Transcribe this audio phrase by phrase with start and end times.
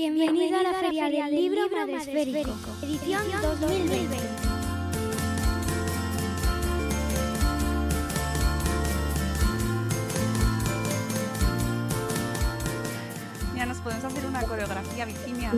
[0.00, 3.22] Bienvenido a la Feria del Libro Madresférico, edición
[3.60, 4.16] 2020.
[13.54, 15.52] Ya nos podemos hacer una coreografía, Virginia.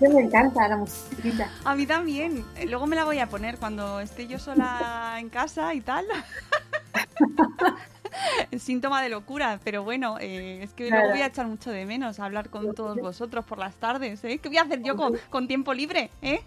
[0.00, 1.50] Me encanta la musiquita.
[1.66, 2.42] A mí también.
[2.68, 6.06] Luego me la voy a poner cuando esté yo sola en casa y tal.
[8.58, 11.10] Síntoma de locura, pero bueno, eh, es que Claro.
[11.10, 14.38] voy a echar mucho de menos hablar con todos vosotros por las tardes, ¿eh?
[14.38, 16.40] ¿Qué voy a hacer yo con, con tiempo libre, eh?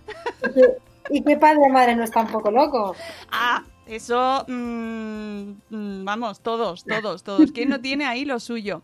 [1.10, 2.96] ¿Y qué padre o madre no está un poco loco?
[3.32, 7.52] Ah, eso, mm, mm, vamos, todos, todos, todos.
[7.52, 8.84] ¿Quién no tiene ahí lo suyo?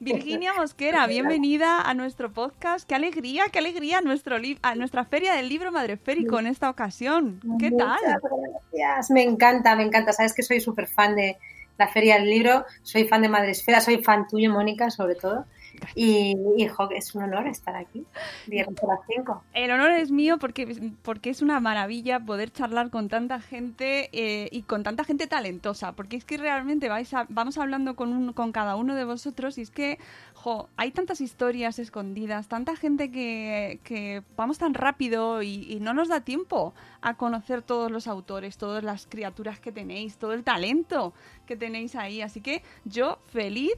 [0.00, 2.88] Virginia Mosquera, bienvenida a nuestro podcast.
[2.88, 7.38] Qué alegría, qué alegría a, nuestro a nuestra Feria del Libro Madreférico en esta ocasión.
[7.58, 7.98] ¿Qué tal?
[8.72, 9.10] Gracias.
[9.10, 10.14] Me encanta, me encanta.
[10.14, 11.36] Sabes que soy súper fan de
[11.78, 15.46] la Feria del Libro, soy fan de Madresfera, soy fan tuyo, Mónica, sobre todo.
[15.94, 18.04] Y, y jo, es un honor estar aquí,
[18.46, 19.42] viernes a las 5.
[19.52, 24.48] El honor es mío porque, porque es una maravilla poder charlar con tanta gente eh,
[24.52, 25.92] y con tanta gente talentosa.
[25.92, 29.58] Porque es que realmente vais a- vamos hablando con, un- con cada uno de vosotros
[29.58, 29.98] y es que
[30.34, 35.94] jo, hay tantas historias escondidas, tanta gente que, que vamos tan rápido y, y no
[35.94, 40.44] nos da tiempo a conocer todos los autores, todas las criaturas que tenéis, todo el
[40.44, 41.14] talento
[41.46, 42.22] que tenéis ahí.
[42.22, 43.72] Así que yo feliz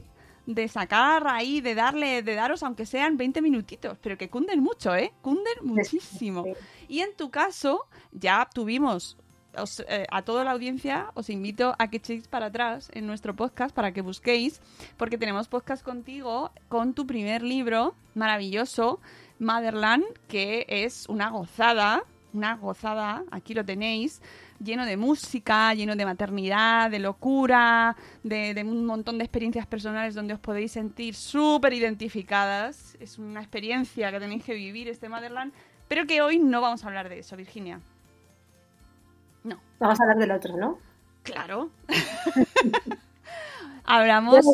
[0.49, 4.95] de sacar ahí, de darle, de daros aunque sean 20 minutitos, pero que cunden mucho,
[4.95, 5.13] ¿eh?
[5.21, 6.43] Cunden muchísimo.
[6.87, 9.15] Y en tu caso, ya tuvimos
[9.55, 13.35] os, eh, a toda la audiencia, os invito a que echéis para atrás en nuestro
[13.35, 14.59] podcast para que busquéis,
[14.97, 18.99] porque tenemos podcast contigo con tu primer libro maravilloso,
[19.37, 24.21] Motherland, que es una gozada, una gozada, aquí lo tenéis,
[24.59, 30.15] lleno de música, lleno de maternidad, de locura, de, de un montón de experiencias personales
[30.15, 32.97] donde os podéis sentir súper identificadas.
[32.99, 35.53] Es una experiencia que tenéis que vivir este Motherland,
[35.87, 37.79] pero que hoy no vamos a hablar de eso, Virginia.
[39.43, 39.59] No.
[39.79, 40.77] Vamos a hablar del otro, ¿no?
[41.23, 41.69] Claro.
[43.85, 44.45] hablamos,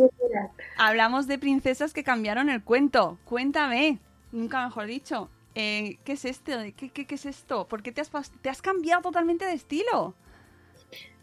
[0.77, 3.17] hablamos de princesas que cambiaron el cuento.
[3.25, 3.99] Cuéntame,
[4.31, 5.29] nunca mejor dicho.
[5.55, 6.51] Eh, ¿Qué es esto?
[6.75, 7.67] ¿Qué, qué, qué es esto?
[7.67, 8.11] ¿Por qué te has,
[8.41, 10.13] te has cambiado totalmente de estilo?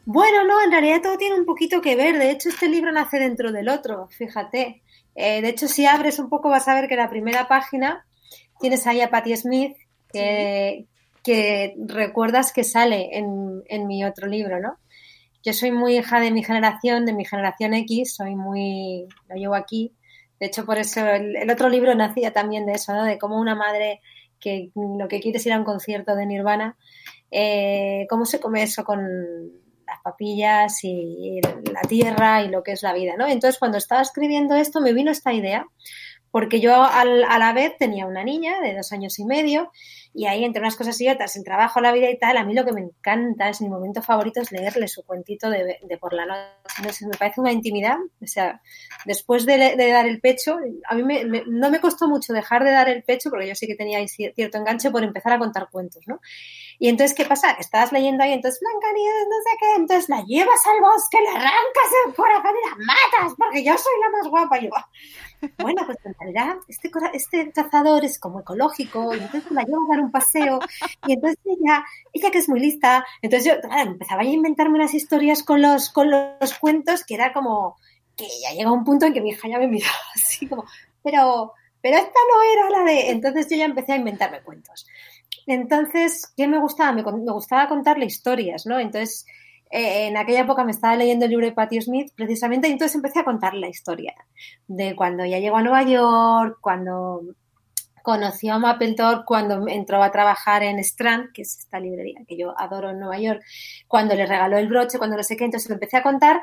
[0.05, 2.19] Bueno, no, en realidad todo tiene un poquito que ver.
[2.19, 4.83] De hecho, este libro nace dentro del otro, fíjate.
[5.15, 8.05] Eh, de hecho, si abres un poco vas a ver que la primera página
[8.59, 9.77] tienes ahí a Patti Smith,
[10.13, 10.87] que,
[11.23, 14.79] que recuerdas que sale en, en mi otro libro, ¿no?
[15.45, 19.55] Yo soy muy hija de mi generación, de mi generación X, soy muy, lo llevo
[19.55, 19.93] aquí.
[20.41, 23.05] De hecho, por eso el, el otro libro nacía también de eso, ¿no?
[23.05, 24.01] De cómo una madre
[24.43, 26.77] que lo que quiere es ir a un concierto de Nirvana,
[27.31, 29.01] eh, cómo se come eso con
[29.87, 31.41] las papillas y
[31.73, 33.27] la tierra y lo que es la vida, ¿no?
[33.27, 35.67] Entonces, cuando estaba escribiendo esto, me vino esta idea,
[36.33, 39.71] porque yo al- a la vez tenía una niña de dos años y medio,
[40.15, 42.53] y ahí entre unas cosas y otras, el trabajo, la vida y tal, a mí
[42.53, 46.27] lo que me encanta, es mi momento favorito, es leerle su cuentito de, por la
[46.27, 46.43] noche.
[46.85, 48.61] No sé, me parece una intimidad, o sea,
[49.07, 50.59] después de, dar el pecho,
[50.89, 53.67] a mí me- no me costó mucho dejar de dar el pecho, porque yo sí
[53.67, 56.21] que tenía ahí cier- cierto enganche por empezar a contar cuentos, ¿no?
[56.79, 57.53] Y entonces, ¿qué pasa?
[57.53, 61.91] Estabas leyendo ahí, entonces Blancanieves, no sé qué, entonces la llevas al bosque, la arrancas
[62.07, 64.59] el corazón y la matas, porque yo soy la más guapa.
[64.59, 64.71] Y yo,
[65.59, 69.97] bueno, pues en realidad este, este cazador es como ecológico, y entonces la llevo a
[69.97, 70.59] dar un paseo,
[71.07, 75.43] y entonces ella, ella que es muy lista, entonces yo empezaba a inventarme unas historias
[75.43, 77.77] con los, con los cuentos que era como
[78.17, 80.65] que ya llega un punto en que mi hija ya me miraba así como,
[81.03, 83.11] pero, pero esta no era la de.
[83.11, 84.87] Entonces yo ya empecé a inventarme cuentos.
[85.47, 86.93] Entonces, ¿qué me gustaba?
[86.93, 88.79] Me, me gustaba contarle historias, ¿no?
[88.79, 89.27] Entonces,
[89.73, 92.95] eh, en aquella época me estaba leyendo el libro de Patti Smith, precisamente, y entonces
[92.95, 94.15] empecé a contar la historia
[94.69, 97.23] de cuando ya llegó a Nueva York, cuando
[98.03, 102.53] conoció a Mapplethorpe cuando entró a trabajar en Strand, que es esta librería que yo
[102.59, 103.43] adoro en Nueva York,
[103.87, 106.43] cuando le regaló el broche, cuando no sé qué, entonces lo empecé a contar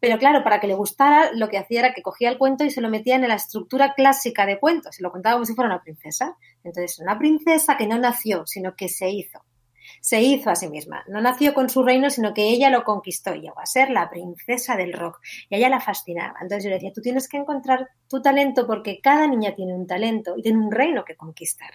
[0.00, 2.70] pero claro, para que le gustara, lo que hacía era que cogía el cuento y
[2.70, 4.94] se lo metía en la estructura clásica de cuentos.
[4.94, 6.36] Se lo contaba como si fuera una princesa.
[6.62, 9.40] Entonces, una princesa que no nació, sino que se hizo
[10.00, 11.04] se hizo a sí misma.
[11.08, 14.08] No nació con su reino, sino que ella lo conquistó y llegó a ser la
[14.10, 15.18] princesa del rock.
[15.48, 16.34] Y a ella la fascinaba.
[16.40, 19.86] Entonces yo le decía, tú tienes que encontrar tu talento porque cada niña tiene un
[19.86, 21.70] talento y tiene un reino que conquistar.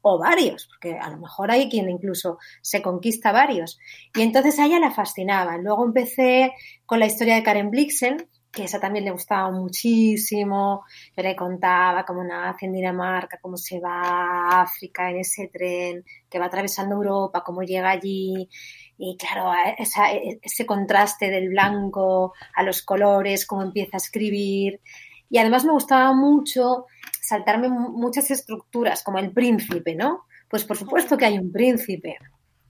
[0.00, 3.78] O varios, porque a lo mejor hay quien incluso se conquista varios.
[4.14, 5.58] Y entonces a ella la fascinaba.
[5.58, 6.52] Luego empecé
[6.86, 10.86] con la historia de Karen Blixen, que esa también le gustaba muchísimo.
[11.14, 16.02] Yo le contaba cómo nace en Dinamarca, cómo se va a África en ese tren,
[16.30, 18.48] que va atravesando Europa, cómo llega allí.
[18.96, 24.80] Y claro, e, ese contraste del blanco a los colores, cómo empieza a escribir.
[25.28, 26.86] Y además me gustaba mucho
[27.20, 30.24] saltarme muchas estructuras, como el príncipe, ¿no?
[30.48, 32.16] Pues por supuesto que hay un príncipe.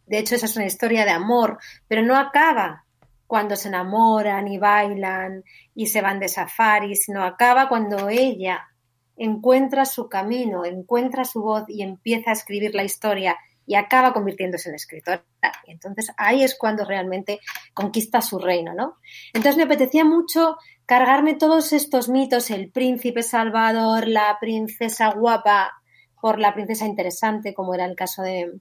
[0.04, 2.85] De hecho, esa es una historia de amor, pero no acaba
[3.26, 5.44] cuando se enamoran y bailan
[5.74, 8.68] y se van de safari, sino acaba cuando ella
[9.16, 13.36] encuentra su camino, encuentra su voz y empieza a escribir la historia
[13.66, 15.24] y acaba convirtiéndose en escritora.
[15.66, 17.40] Entonces ahí es cuando realmente
[17.74, 18.98] conquista su reino, ¿no?
[19.32, 25.72] Entonces me apetecía mucho cargarme todos estos mitos, el príncipe salvador, la princesa guapa,
[26.20, 28.52] por la princesa interesante, como era el caso de,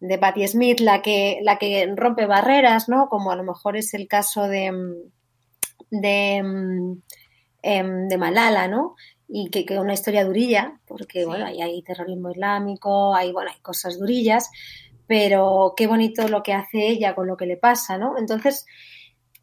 [0.00, 3.08] de Patti Smith, la que, la que rompe barreras, ¿no?
[3.08, 4.72] Como a lo mejor es el caso de,
[5.90, 6.36] de,
[7.62, 8.94] em, de Malala, ¿no?
[9.28, 13.60] Y que, que una historia durilla, porque bueno, ahí hay terrorismo islámico, hay, bueno, hay
[13.60, 14.50] cosas durillas,
[15.06, 18.16] pero qué bonito lo que hace ella con lo que le pasa, ¿no?
[18.18, 18.66] Entonces,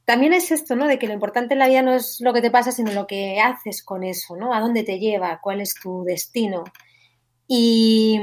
[0.06, 0.88] también es esto, ¿no?
[0.88, 3.08] De que lo importante en la vida no es lo que te pasa, sino lo
[3.08, 4.54] que haces con eso, ¿no?
[4.54, 6.64] A dónde te lleva, cuál es tu destino.
[7.48, 8.20] Y,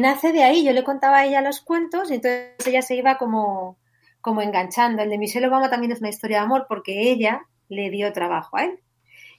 [0.00, 3.18] nace de ahí, yo le contaba a ella los cuentos y entonces ella se iba
[3.18, 3.78] como,
[4.20, 5.02] como enganchando.
[5.02, 8.56] El de Michelle Obama también es una historia de amor porque ella le dio trabajo
[8.56, 8.80] a él.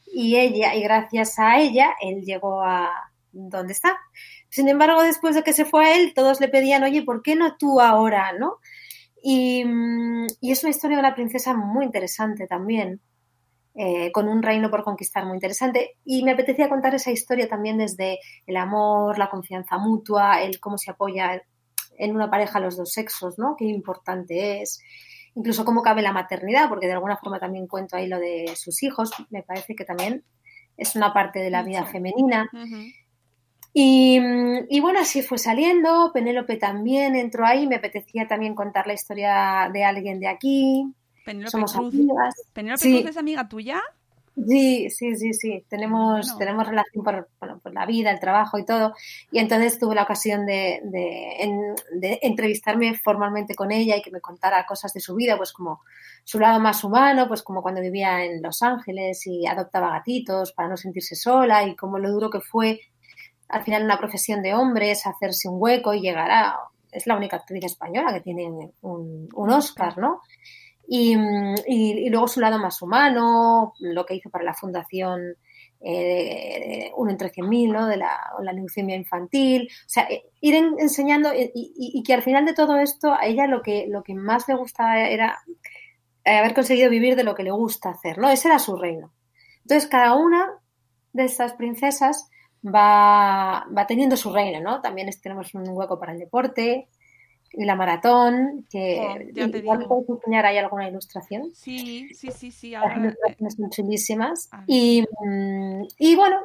[0.05, 3.97] Y ella, y gracias a ella, él llegó a donde está.
[4.49, 7.35] Sin embargo, después de que se fue a él, todos le pedían, oye, ¿por qué
[7.35, 8.33] no tú ahora?
[8.33, 8.57] ¿no?
[9.21, 9.63] Y,
[10.39, 13.01] y es una historia de una princesa muy interesante también.
[13.79, 15.97] Eh, con un reino por conquistar muy interesante.
[16.03, 20.79] Y me apetecía contar esa historia también desde el amor, la confianza mutua, el cómo
[20.79, 21.43] se apoya
[21.99, 23.55] en una pareja los dos sexos, ¿no?
[23.55, 24.81] Qué importante es.
[25.35, 28.81] Incluso cómo cabe la maternidad, porque de alguna forma también cuento ahí lo de sus
[28.81, 29.11] hijos.
[29.29, 30.23] Me parece que también
[30.75, 32.49] es una parte de la vida femenina.
[33.73, 34.19] y,
[34.69, 36.09] y, bueno, así fue saliendo.
[36.11, 37.67] Penélope también entró ahí.
[37.67, 40.95] Me apetecía también contar la historia de alguien de aquí.
[41.27, 41.93] Penélope Somos Cruz.
[41.93, 42.35] amigas.
[42.53, 43.81] ¿Penélope Cruz es amiga tuya?
[44.47, 45.65] Sí, sí, sí, sí.
[45.67, 47.27] Tenemos, tenemos relación por,
[47.73, 48.93] la vida, el trabajo y todo.
[49.29, 54.65] Y entonces tuve la ocasión de, de, entrevistarme formalmente con ella y que me contara
[54.65, 55.81] cosas de su vida, pues como
[56.23, 60.69] su lado más humano, pues como cuando vivía en Los Ángeles y adoptaba gatitos para
[60.69, 62.79] no sentirse sola y como lo duro que fue
[63.49, 66.55] al final una profesión de hombres, hacerse un hueco y llegar a...
[66.89, 70.21] Es la única actriz española que tiene un, un Oscar, ¿no?
[70.87, 75.35] Y, luego su lado más humano, lo que hizo para la fundación
[75.79, 77.87] eh, Uno entre 100.000, ¿no?
[77.87, 78.17] De la,
[78.53, 79.69] leucemia infantil.
[79.69, 83.61] O sea, eh, ir enseñando y, que al final de todo esto a ella lo
[83.61, 85.37] que, lo que más le gustaba era
[86.25, 88.29] haber conseguido vivir de lo que le gusta hacer, ¿no?
[88.29, 89.13] Ese era su reino.
[89.63, 90.47] Entonces, cada una
[91.13, 92.29] de estas princesas
[92.65, 94.81] va, va teniendo su reino, ¿no?
[94.81, 96.96] También tenemos un hueco para el deporte, y
[97.65, 101.51] la maratón, que oh, puedes enseñar ahí alguna ilustración.
[101.53, 102.71] Sí, sí, sí, sí.
[102.71, 104.49] Las ilustraciones son chulísimas.
[104.67, 106.39] Y, mm, y bueno.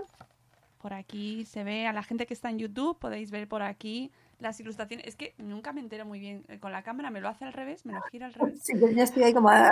[0.81, 4.11] Por aquí se ve a la gente que está en YouTube, podéis ver por aquí
[4.43, 5.07] las ilustraciones.
[5.07, 7.53] Es que nunca me entero muy bien eh, con la cámara, me lo hace al
[7.53, 8.61] revés, me lo gira al revés.
[8.63, 9.49] Sí, yo ya estoy ahí como...
[9.49, 9.71] ¡ah!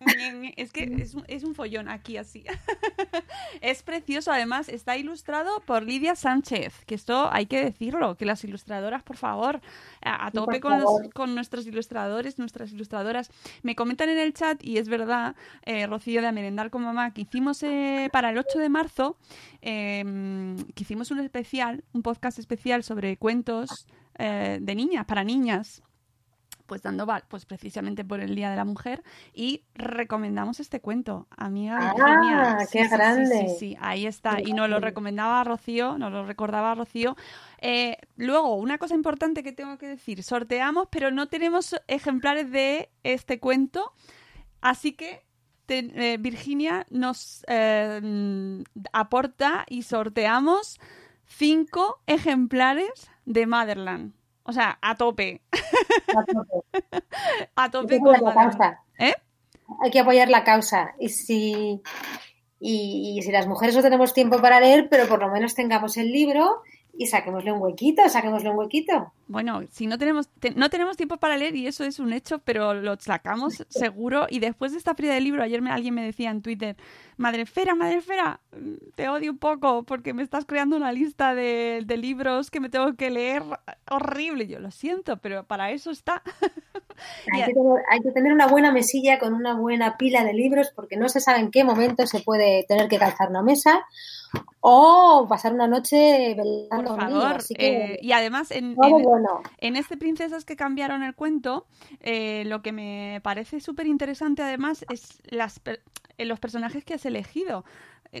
[0.56, 2.44] es que es un, es un follón aquí así.
[3.60, 8.42] es precioso, además está ilustrado por Lidia Sánchez, que esto hay que decirlo, que las
[8.44, 9.60] ilustradoras, por favor,
[10.02, 13.30] a, a Sí, por tope con, los- con nuestros ilustradores, nuestras ilustradoras.
[13.62, 17.22] Me comentan en el chat, y es verdad, eh, Rocío de Merendar con Mamá, que
[17.22, 19.16] hicimos eh, para el 8 de marzo,
[19.62, 20.02] eh,
[20.74, 23.73] que hicimos un especial, un podcast especial sobre cuentos
[24.18, 25.82] eh, de niñas, para niñas
[26.66, 29.02] pues dando val- pues precisamente por el Día de la Mujer
[29.34, 32.56] y recomendamos este cuento, amiga Ah, Virginia.
[32.60, 33.48] qué Sí, sí, sí, grande.
[33.50, 34.36] Sí, sí, ahí está.
[34.36, 37.16] Qué Y nos lo recomendaba Rocío, nos lo recordaba Rocío.
[37.60, 42.88] Eh, luego, una cosa importante que tengo que decir, sorteamos, pero no tenemos ejemplares de
[43.02, 43.92] este cuento,
[44.62, 45.22] así que
[45.66, 48.62] te- eh, Virginia nos eh, mm,
[48.94, 50.80] aporta y sorteamos
[51.26, 54.14] cinco ejemplares de Motherland.
[54.42, 55.40] O sea, a tope.
[57.56, 58.82] a Hay tope que con apoyar la causa.
[58.98, 59.14] ¿Eh?
[59.82, 60.94] Hay que apoyar la causa.
[60.98, 61.80] Y si,
[62.60, 65.96] y, y si las mujeres no tenemos tiempo para leer, pero por lo menos tengamos
[65.96, 66.62] el libro
[66.96, 69.12] y saquémosle un huequito, saquémosle un huequito.
[69.26, 72.38] Bueno, si no tenemos, te- no tenemos tiempo para leer y eso es un hecho,
[72.40, 74.26] pero lo sacamos seguro.
[74.30, 76.76] Y después de esta feria del libro, ayer me- alguien me decía en Twitter,
[77.16, 81.34] Madre Esfera, Madre Esfera, mm, te odio un poco porque me estás creando una lista
[81.34, 83.42] de, de libros que me tengo que leer
[83.90, 84.46] horrible.
[84.46, 86.22] Yo lo siento, pero para eso está.
[87.32, 90.70] Hay que, tener, hay que tener una buena mesilla con una buena pila de libros
[90.76, 93.84] porque no se sabe en qué momento se puede tener que calzar una mesa
[94.60, 97.36] o pasar una noche velando Por favor.
[97.36, 99.42] Así que eh, y además, en, todo en- bueno.
[99.58, 101.66] En este Princesas que cambiaron el cuento,
[102.00, 107.04] eh, lo que me parece súper interesante además es las, eh, los personajes que has
[107.06, 107.64] elegido.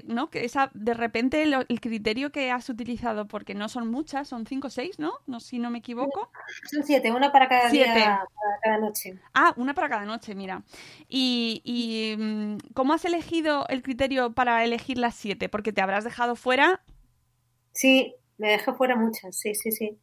[0.08, 0.28] ¿No?
[0.28, 4.66] Que esa, de repente el criterio que has utilizado, porque no son muchas, son cinco
[4.66, 5.12] o seis, ¿no?
[5.28, 6.32] no si no me equivoco.
[6.68, 7.94] Son siete, una para cada Siete.
[7.94, 9.20] día, para cada noche.
[9.34, 10.64] Ah, una para cada noche, mira.
[11.08, 15.48] Y, y, mm, ¿cómo has elegido el criterio para elegir las siete?
[15.48, 16.80] Porque te habrás dejado fuera.
[17.70, 19.96] Sí, me dejé fuera muchas, sí, sí, sí.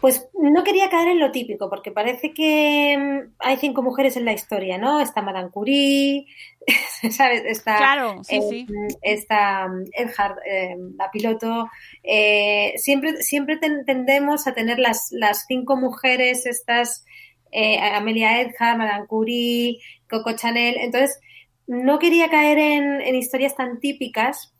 [0.00, 4.24] Pues no quería caer en lo típico, porque parece que mm, hay cinco mujeres en
[4.24, 5.00] la historia, ¿no?
[5.00, 6.26] Está Madame Curie,
[7.10, 7.42] ¿sabes?
[7.44, 8.66] Está, Claro, sí, eh, sí.
[9.02, 11.68] está mm, Earhart, eh, la piloto.
[12.02, 17.04] Eh, siempre, siempre ten- tendemos a tener las, las cinco mujeres, estas,
[17.52, 20.78] eh, Amelia Earhart, Madame Curie, Coco Chanel.
[20.80, 21.20] Entonces,
[21.68, 24.52] no quería caer en, en historias tan típicas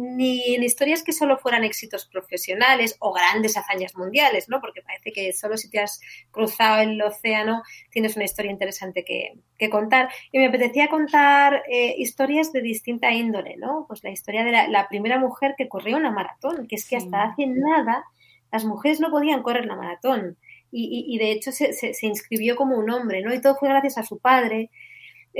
[0.00, 4.60] ni en historias que solo fueran éxitos profesionales o grandes hazañas mundiales, ¿no?
[4.60, 6.00] Porque parece que solo si te has
[6.30, 10.08] cruzado el océano tienes una historia interesante que, que contar.
[10.30, 13.86] Y me apetecía contar eh, historias de distinta índole, ¿no?
[13.88, 16.96] Pues la historia de la, la primera mujer que corrió una maratón, que es que
[16.96, 18.04] hasta hace nada
[18.52, 20.36] las mujeres no podían correr la maratón.
[20.70, 23.32] Y, y- y de hecho se, se- se inscribió como un hombre, ¿no?
[23.34, 24.70] Y todo fue gracias a su padre.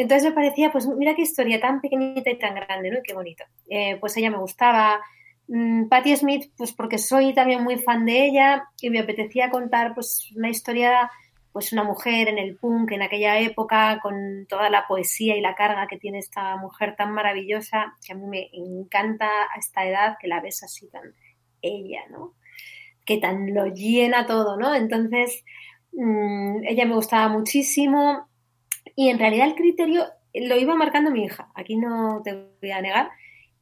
[0.00, 2.98] Entonces me parecía, pues mira qué historia tan pequeñita y tan grande, ¿no?
[2.98, 3.42] Y qué bonito.
[3.68, 5.00] Eh, pues ella me gustaba.
[5.48, 9.94] Mm, Patti Smith, pues porque soy también muy fan de ella y me apetecía contar
[9.96, 11.10] pues una historia,
[11.52, 15.56] pues una mujer en el punk en aquella época con toda la poesía y la
[15.56, 20.16] carga que tiene esta mujer tan maravillosa que a mí me encanta a esta edad
[20.20, 21.12] que la ves así tan
[21.60, 22.34] ella, ¿no?
[23.04, 24.76] Que tan lo llena todo, ¿no?
[24.76, 25.44] Entonces,
[25.90, 28.27] mm, ella me gustaba muchísimo
[28.96, 30.04] y en realidad el criterio
[30.34, 31.50] lo iba marcando mi hija.
[31.54, 33.10] Aquí no te voy a negar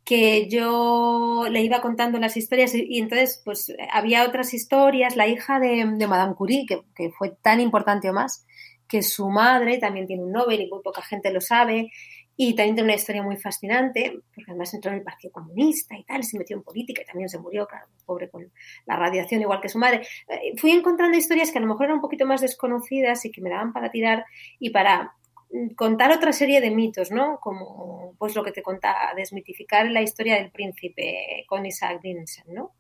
[0.05, 5.17] que yo le iba contando las historias y, entonces pues había otras historias.
[5.17, 8.47] La hija de, de Madame Curie, que, que fue tan importante o más,
[8.89, 11.91] que su madre también tiene un Nobel y muy poca gente lo sabe.
[12.39, 16.05] Y también tiene una historia muy fascinante, porque además entró en el Partido Comunista y
[16.05, 18.53] tal, se metió en política y también se murió, claro, pobre con
[18.85, 20.07] la radiación, igual que su madre.
[20.29, 23.41] Eh, Fui encontrando historias que a lo mejor eran un poquito más desconocidas y que
[23.41, 24.27] me daban para tirar
[24.59, 25.15] y para
[25.51, 27.39] mm, contar otra serie de mitos, ¿no?
[27.41, 32.73] Como pues lo que te contaba, desmitificar la historia del príncipe con Isaac Dinesen, ¿no?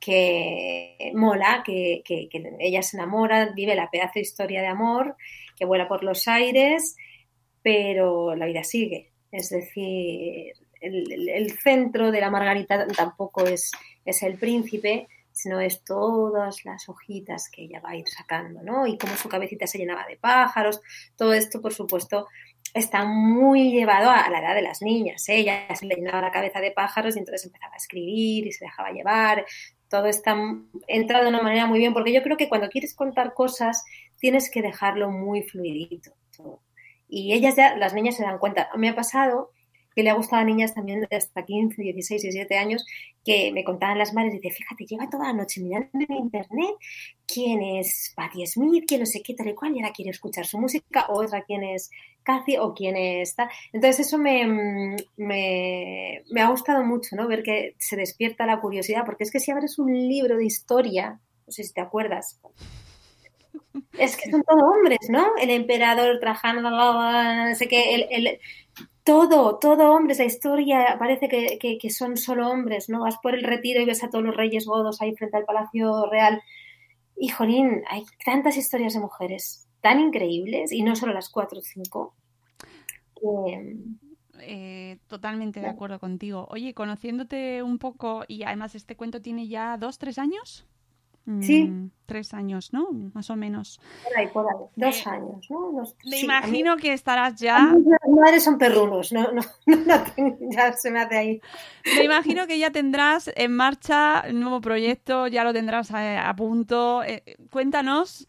[0.00, 5.16] Que mola, que, que, que ella se enamora, vive la pedazo de historia de amor,
[5.54, 6.96] que vuela por los aires,
[7.66, 9.10] pero la vida sigue.
[9.32, 13.72] Es decir, el, centro de la margarita tampoco es,
[14.04, 18.86] es el príncipe, sino es todas las hojitas que ella va a ir sacando, ¿no?
[18.86, 20.80] Y cómo su cabecita se llenaba de pájaros.
[21.16, 22.28] Todo esto, por supuesto,
[22.72, 25.28] está muy llevado a la edad de las niñas.
[25.28, 25.38] ¿eh?
[25.38, 28.64] Ella se le llenaba la cabeza de pájaros y entonces empezaba a escribir y se
[28.64, 29.44] dejaba llevar.
[29.88, 30.36] Todo está
[30.86, 33.84] entra de una manera muy bien, porque yo creo que cuando quieres contar cosas
[34.20, 36.12] tienes que dejarlo muy fluidito.
[36.36, 36.60] todo.
[37.08, 38.68] Y ellas ya, las niñas se dan cuenta.
[38.76, 39.50] Me ha pasado
[39.96, 42.84] que le ha gustado a niñas también de hasta 15, 16, 17 años,
[43.24, 46.74] que me contaban las madres, dice, fíjate, lleva toda la noche mirando en internet
[47.26, 50.44] quién es Patti Smith, quién no sé qué, tal y cual, y ahora quiere escuchar
[50.44, 51.90] su música, o otra quién es
[52.22, 53.48] Cathy, o quién es tal.
[53.72, 54.46] Entonces eso me,
[55.16, 57.26] me, me ha gustado mucho, ¿no?
[57.26, 61.20] Ver que se despierta la curiosidad, porque es que si abres un libro de historia,
[61.46, 62.38] no sé si te acuerdas,
[63.98, 65.36] es que son todos hombres, ¿no?
[65.40, 68.38] El emperador Trajano, no sé qué, el, el,
[69.04, 73.00] todo, todo hombres, la historia parece que, que, que, son solo hombres, ¿no?
[73.00, 76.06] Vas por el retiro y ves a todos los reyes godos ahí frente al Palacio
[76.06, 76.42] Real.
[77.16, 81.62] Y, jolín, hay tantas historias de mujeres tan increíbles, y no solo las cuatro o
[81.62, 82.14] cinco.
[83.14, 83.76] Que...
[84.40, 86.46] Eh, totalmente de acuerdo contigo.
[86.50, 90.66] Oye, conociéndote un poco, y además este cuento tiene ya dos, tres años.
[91.40, 91.64] Sí.
[91.64, 92.88] Mm, tres años, ¿no?
[93.12, 93.80] Más o menos.
[94.04, 94.64] Por ahí, por ahí.
[94.76, 95.72] Dos eh, años, ¿no?
[95.72, 97.74] Dos, me sí, imagino mí, que estarás ya.
[97.74, 100.04] Las madres son perrunos, no, no, no,
[100.50, 101.40] ya se me hace ahí.
[101.96, 106.36] Me imagino que ya tendrás en marcha el nuevo proyecto, ya lo tendrás a, a
[106.36, 107.02] punto.
[107.02, 108.28] Eh, cuéntanos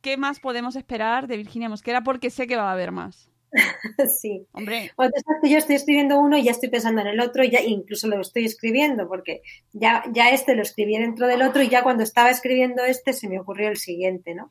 [0.00, 3.30] qué más podemos esperar de Virginia Mosquera, porque sé que va a haber más.
[4.20, 4.46] sí.
[4.52, 4.90] Hombre.
[4.96, 7.60] Bueno, que yo estoy escribiendo uno y ya estoy pensando en el otro y ya
[7.60, 9.42] incluso lo estoy escribiendo porque
[9.72, 13.28] ya, ya este lo escribí dentro del otro y ya cuando estaba escribiendo este se
[13.28, 14.50] me ocurrió el siguiente, ¿no?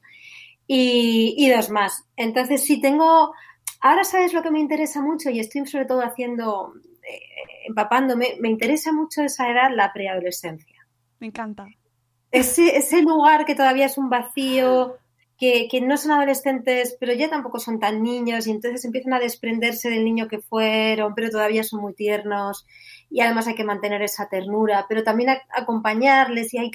[0.68, 2.06] Y, y dos más.
[2.16, 3.34] Entonces sí tengo,
[3.82, 6.74] ahora sabes lo que me interesa mucho y estoy sobre todo haciendo,
[7.08, 7.20] eh,
[7.68, 10.88] empapándome, me interesa mucho esa edad, la preadolescencia.
[11.20, 11.68] Me encanta.
[12.32, 14.98] Ese, ese lugar que todavía es un vacío,
[15.38, 19.90] que, no son adolescentes, pero ya tampoco son tan niños y entonces empiezan a desprenderse
[19.90, 22.66] del niño que fueron, pero todavía son muy tiernos
[23.10, 26.72] y además hay que mantener esa ternura, pero también acompañarles y hay,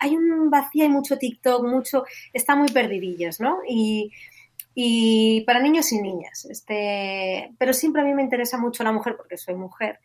[0.00, 3.58] hay un vacío, hay mucho TikTok, mucho, están muy perdidillos, ¿no?
[3.68, 4.12] Y,
[4.74, 9.16] y para niños y niñas, este, pero siempre a mí me interesa mucho la mujer
[9.16, 9.98] porque soy mujer.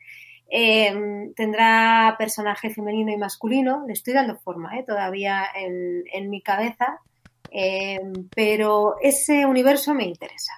[0.50, 4.84] Eh, tendrá personaje femenino y masculino, le estoy dando forma ¿eh?
[4.84, 7.02] todavía en, en mi cabeza,
[7.60, 8.00] eh,
[8.36, 10.54] pero ese universo me interesa.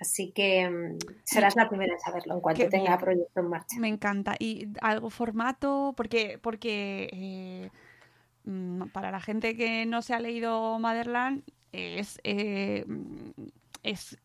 [0.00, 3.76] Así que um, serás la primera en saberlo en cuanto tenga proyecto en marcha.
[3.80, 4.36] Me encanta.
[4.38, 5.94] ¿Y algo formato?
[5.96, 7.70] Porque, porque eh,
[8.44, 12.84] mm, para la gente que no se ha leído Motherland, es, eh,
[13.82, 14.16] es,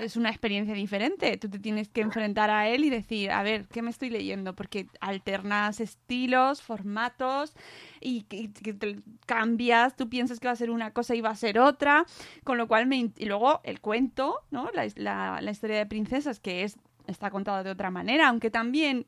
[0.00, 1.36] es una experiencia diferente.
[1.36, 4.54] Tú te tienes que enfrentar a él y decir, a ver, ¿qué me estoy leyendo?
[4.54, 7.54] Porque alternas estilos, formatos
[8.00, 11.36] y que, te cambias, tú piensas que va a ser una cosa y va a
[11.36, 12.06] ser otra,
[12.44, 13.10] con lo cual me...
[13.16, 14.70] Y luego el cuento, ¿no?
[14.72, 16.76] La, la, la historia de princesas, que es
[17.06, 19.06] está contado de otra manera, aunque también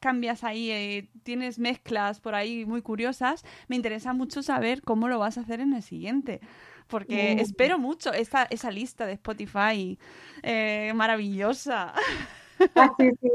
[0.00, 5.18] cambias ahí, eh, tienes mezclas por ahí muy curiosas, me interesa mucho saber cómo lo
[5.18, 6.40] vas a hacer en el siguiente.
[6.86, 7.40] Porque Mm.
[7.40, 9.98] espero mucho esa, esa lista de Spotify
[10.42, 11.92] eh, maravillosa.
[12.74, 13.30] Ah, sí, sí.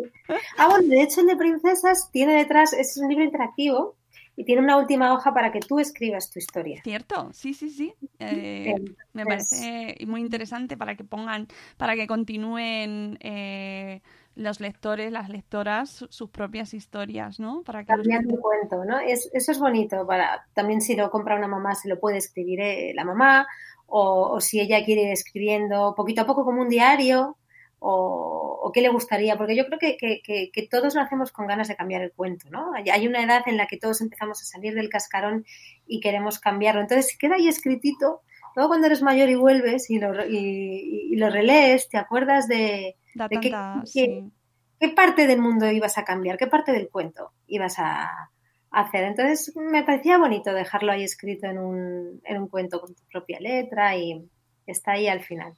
[0.57, 3.95] Ah, bueno, de hecho el de princesas tiene detrás, es un libro interactivo
[4.35, 6.81] y tiene una última hoja para que tú escribas tu historia.
[6.83, 7.29] ¿Cierto?
[7.33, 7.93] Sí, sí, sí.
[8.19, 8.75] Eh,
[9.13, 14.01] me parece muy interesante para que pongan, para que continúen eh,
[14.35, 17.63] los lectores, las lectoras, sus propias historias, ¿no?
[17.63, 18.39] Para que También los...
[18.39, 18.99] cuento, ¿no?
[18.99, 20.05] Es, eso es bonito.
[20.07, 23.47] Para, también si lo compra una mamá, se lo puede escribir eh, la mamá,
[23.87, 27.37] o, o, si ella quiere ir escribiendo poquito a poco como un diario,
[27.83, 31.31] o, o qué le gustaría, porque yo creo que, que, que, que, todos lo hacemos
[31.31, 32.71] con ganas de cambiar el cuento, ¿no?
[32.73, 35.45] Hay una edad en la que todos empezamos a salir del cascarón
[35.87, 36.81] y queremos cambiarlo.
[36.81, 38.21] Entonces, si queda ahí escritito,
[38.55, 42.95] luego cuando eres mayor y vuelves y lo, y, y lo relees, te acuerdas de,
[43.15, 43.53] de qué,
[43.85, 44.31] sí.
[44.79, 48.29] qué, parte del mundo ibas a cambiar, qué parte del cuento ibas a,
[48.71, 49.03] hacer.
[49.03, 53.39] Entonces, me parecía bonito dejarlo ahí escrito en un, en un cuento con tu propia
[53.39, 54.25] letra y
[54.65, 55.53] está ahí al final.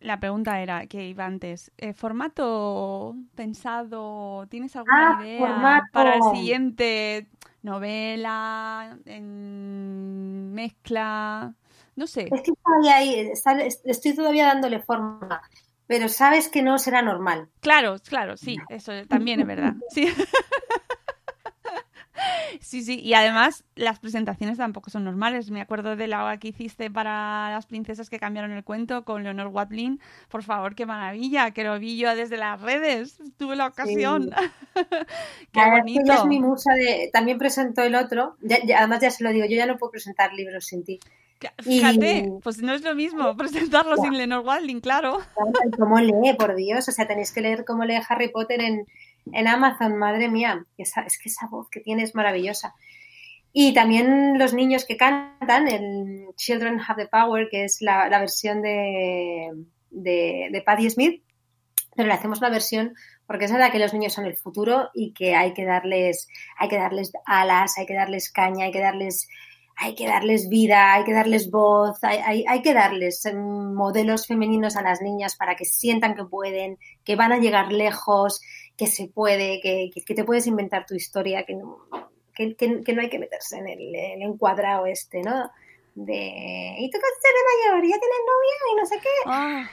[0.00, 1.70] La pregunta era que iba antes.
[1.78, 4.46] ¿eh, ¿Formato pensado?
[4.48, 5.86] ¿Tienes alguna ah, idea formato.
[5.92, 7.28] para el siguiente?
[7.62, 8.98] ¿Novela?
[9.04, 11.54] En ¿Mezcla?
[11.96, 12.28] No sé.
[12.32, 13.32] Es que todavía ahí,
[13.84, 15.42] estoy todavía dándole forma,
[15.86, 17.48] pero sabes que no será normal.
[17.60, 19.74] Claro, claro, sí, eso también es verdad.
[19.90, 20.06] Sí.
[22.60, 25.50] Sí, sí, y además las presentaciones tampoco son normales.
[25.50, 29.48] Me acuerdo de la que hiciste para las princesas que cambiaron el cuento con Leonor
[29.48, 30.00] Watling.
[30.28, 33.18] Por favor, qué maravilla, que lo vi yo desde las redes.
[33.36, 34.30] Tuve la ocasión.
[34.30, 34.82] Sí.
[35.52, 36.02] qué la bonito.
[36.04, 37.10] Ella es mi musa de...
[37.12, 38.36] También presentó el otro.
[38.40, 41.00] Ya, ya, además, ya se lo digo, yo ya no puedo presentar libros sin ti.
[41.62, 42.40] Fíjate, y...
[42.42, 44.02] pues no es lo mismo presentarlo ya.
[44.02, 45.20] sin Leonor Watling, claro.
[45.78, 46.88] ¿Cómo lee, por Dios?
[46.88, 48.86] O sea, tenéis que leer cómo lee Harry Potter en,
[49.32, 52.74] en Amazon, madre mía, esa, es que esa voz que tiene es maravillosa.
[53.52, 58.18] Y también los niños que cantan, el Children Have the Power, que es la, la
[58.18, 59.50] versión de,
[59.90, 61.22] de, de Patti Smith,
[61.94, 62.94] pero le hacemos una versión
[63.26, 66.28] porque es verdad que los niños son el futuro y que hay que darles,
[66.58, 69.28] hay que darles alas, hay que darles caña, hay que darles,
[69.76, 74.26] hay que darles vida, hay que darles voz, hay, hay, hay que darles em, modelos
[74.26, 78.40] femeninos a las niñas para que sientan que pueden, que van a llegar lejos,
[78.76, 81.78] que se puede, que, que, te puedes inventar tu historia, que no,
[82.34, 85.50] que, que, que no hay que meterse en el, el encuadrado este, ¿no?
[85.94, 89.08] De, y tú a ser de mayor, ya tienes novia y no sé qué.
[89.26, 89.70] Ah,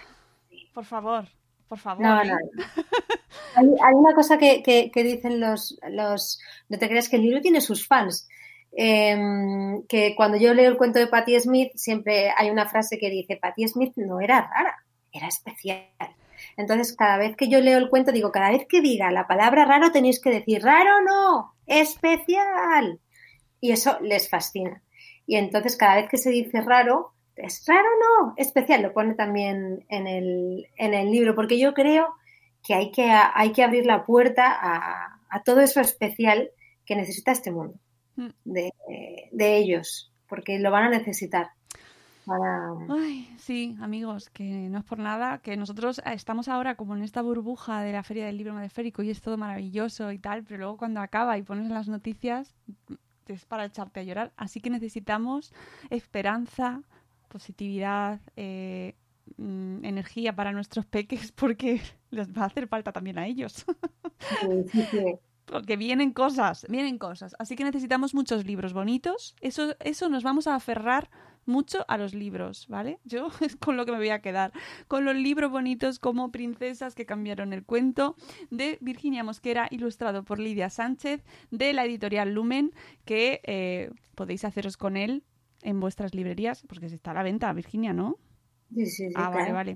[0.73, 1.25] por favor,
[1.67, 2.03] por favor.
[2.05, 2.25] No, ¿eh?
[2.27, 2.37] no.
[3.55, 6.39] Hay, hay una cosa que, que- que dicen los, los...
[6.69, 8.27] No te creas que el libro tiene sus fans.
[8.71, 13.09] Em, que cuando yo leo el cuento de Patti Smith, siempre hay una frase que
[13.09, 15.87] dice, Patti Smith no era rara, era especial.
[16.55, 19.65] Entonces, cada vez que yo leo el cuento, digo, cada vez que diga la palabra
[19.65, 22.99] raro, tenéis que decir, raro no, especial.
[23.59, 24.81] Y eso les fascina.
[25.25, 29.85] Y entonces, cada vez que se dice raro, es raro no, especial, lo pone también
[29.89, 32.15] en el, en el libro, porque yo creo
[32.63, 36.51] que hay que, hay que abrir la puerta a, todo eso especial
[36.85, 37.75] que necesita este mundo.
[38.43, 38.71] De,
[39.31, 41.51] de ellos, porque lo van a necesitar.
[42.25, 42.73] Para...
[42.89, 47.21] Ay, sí, amigos, que no es por nada, que nosotros estamos ahora como en esta
[47.21, 50.77] burbuja de la Feria del Libro Madeférico y es todo maravilloso y tal, pero luego
[50.77, 52.55] cuando acaba y pones en las noticias
[53.33, 54.31] es para echarte a llorar.
[54.37, 55.53] Así que necesitamos
[55.89, 56.81] esperanza,
[57.27, 58.95] positividad, eh,
[59.37, 63.65] mm, energía para nuestros peques porque les va a hacer falta también a ellos.
[64.41, 65.19] Sí, sí, sí.
[65.49, 67.35] Porque vienen cosas, vienen cosas.
[67.39, 69.35] Así que necesitamos muchos libros bonitos.
[69.41, 71.09] Eso, eso nos vamos a aferrar
[71.45, 72.99] mucho a los libros, ¿vale?
[73.05, 74.53] Yo es con lo que me voy a quedar.
[74.87, 78.15] Con los libros bonitos como Princesas que cambiaron el cuento
[78.51, 82.71] de Virginia Mosquera, ilustrado por Lidia Sánchez, de la editorial Lumen,
[83.05, 85.23] que eh, podéis haceros con él
[85.63, 88.17] en vuestras librerías, porque está a la venta, Virginia, ¿no?
[88.73, 89.53] Sí, sí, sí, Ah, vale, claro.
[89.55, 89.75] vale.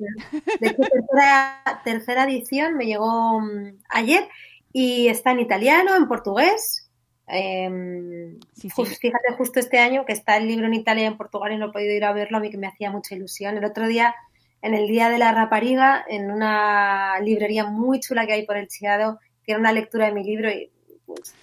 [0.62, 4.30] De hecho, tercera, tercera edición me llegó mm, ayer
[4.74, 6.90] y está en italiano, en portugués.
[7.28, 8.70] Em, Sí, sí.
[8.70, 11.58] jus- fíjate, justo este año que está el libro en Italia y en Portugal y
[11.58, 13.56] no he podido ir a verlo, a mí que me hacía mucha ilusión.
[13.58, 14.14] El otro día,
[14.62, 18.68] en el Día de la Rapariga, en una librería muy chula que hay por el
[18.68, 20.70] Chiado, tiene una lectura de mi libro y
[21.06, 21.34] pues,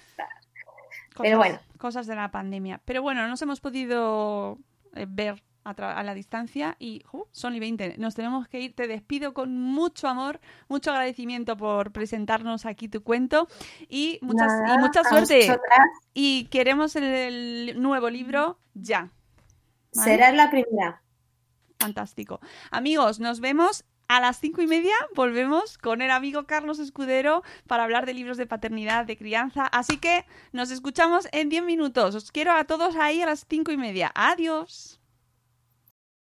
[1.19, 1.59] Pero bueno.
[1.77, 2.79] Cosas de la pandemia.
[2.85, 4.57] Pero bueno, nos hemos podido
[4.95, 7.97] eh, ver a, la distancia y uh, son y 20.
[7.97, 8.75] Nos tenemos que ir.
[8.75, 13.47] Te despido con mucho amor, mucho agradecimiento por presentarnos aquí tu cuento
[13.89, 15.59] y, muchas, nada, y mucha suerte.
[16.13, 19.11] Y queremos el, el nuevo libro ya.
[19.95, 20.11] ¿vale?
[20.11, 21.01] Será la primera.
[21.79, 22.39] Fantástico.
[22.69, 24.93] Amigos, nos vemos a las cinco y media.
[25.15, 29.65] Volvemos con el amigo Carlos Escudero para hablar de libros de paternidad, de crianza.
[29.67, 32.13] Así que nos escuchamos en 10 minutos.
[32.15, 34.11] Os quiero a todos ahí a las cinco y media.
[34.13, 35.00] Adiós.